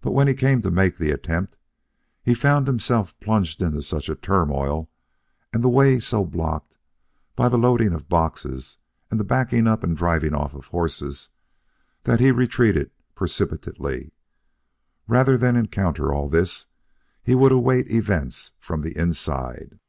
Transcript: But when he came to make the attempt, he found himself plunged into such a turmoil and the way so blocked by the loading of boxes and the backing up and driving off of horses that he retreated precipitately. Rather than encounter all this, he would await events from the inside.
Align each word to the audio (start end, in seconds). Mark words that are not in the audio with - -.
But 0.00 0.12
when 0.12 0.28
he 0.28 0.34
came 0.34 0.62
to 0.62 0.70
make 0.70 0.96
the 0.96 1.10
attempt, 1.10 1.56
he 2.22 2.34
found 2.34 2.68
himself 2.68 3.18
plunged 3.18 3.60
into 3.60 3.82
such 3.82 4.08
a 4.08 4.14
turmoil 4.14 4.88
and 5.52 5.60
the 5.60 5.68
way 5.68 5.98
so 5.98 6.24
blocked 6.24 6.76
by 7.34 7.48
the 7.48 7.58
loading 7.58 7.92
of 7.92 8.08
boxes 8.08 8.78
and 9.10 9.18
the 9.18 9.24
backing 9.24 9.66
up 9.66 9.82
and 9.82 9.96
driving 9.96 10.36
off 10.36 10.54
of 10.54 10.68
horses 10.68 11.30
that 12.04 12.20
he 12.20 12.30
retreated 12.30 12.92
precipitately. 13.16 14.12
Rather 15.08 15.36
than 15.36 15.56
encounter 15.56 16.14
all 16.14 16.28
this, 16.28 16.66
he 17.20 17.34
would 17.34 17.50
await 17.50 17.90
events 17.90 18.52
from 18.60 18.82
the 18.82 18.96
inside. 18.96 19.80